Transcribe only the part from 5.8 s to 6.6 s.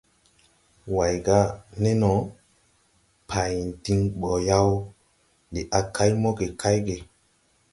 kay moge